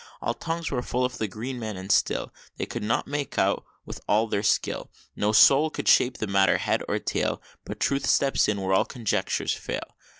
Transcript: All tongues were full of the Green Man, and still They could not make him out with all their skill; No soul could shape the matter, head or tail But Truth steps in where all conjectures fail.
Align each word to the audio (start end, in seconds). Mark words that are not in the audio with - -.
All 0.19 0.33
tongues 0.33 0.71
were 0.71 0.81
full 0.81 1.05
of 1.05 1.19
the 1.19 1.27
Green 1.27 1.59
Man, 1.59 1.77
and 1.77 1.91
still 1.91 2.33
They 2.57 2.65
could 2.65 2.81
not 2.81 3.05
make 3.05 3.35
him 3.35 3.43
out 3.43 3.65
with 3.85 4.01
all 4.07 4.25
their 4.25 4.41
skill; 4.41 4.89
No 5.15 5.31
soul 5.31 5.69
could 5.69 5.87
shape 5.87 6.17
the 6.17 6.25
matter, 6.25 6.57
head 6.57 6.81
or 6.87 6.97
tail 6.97 7.39
But 7.65 7.79
Truth 7.79 8.07
steps 8.07 8.47
in 8.47 8.59
where 8.59 8.73
all 8.73 8.85
conjectures 8.85 9.53
fail. 9.53 9.95